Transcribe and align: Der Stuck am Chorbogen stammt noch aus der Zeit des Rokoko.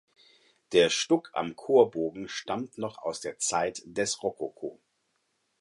Der 0.71 0.89
Stuck 0.89 1.29
am 1.33 1.55
Chorbogen 1.55 2.27
stammt 2.27 2.79
noch 2.79 2.97
aus 3.03 3.21
der 3.21 3.37
Zeit 3.37 3.83
des 3.85 4.23
Rokoko. 4.23 4.81